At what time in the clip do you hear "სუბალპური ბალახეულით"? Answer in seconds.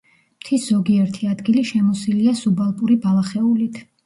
2.41-3.81